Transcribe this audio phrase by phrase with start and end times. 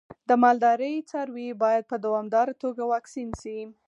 [0.29, 3.59] د مالدارۍ څاروی باید په دوامداره توګه واکسین شي.